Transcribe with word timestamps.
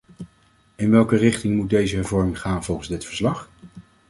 In 0.75 0.91
welke 0.91 1.15
richting 1.17 1.55
moet 1.55 1.69
deze 1.69 1.95
hervorming 1.95 2.39
gaan 2.41 2.63
volgens 2.63 2.87
dit 2.87 3.05
verslag? 3.05 3.49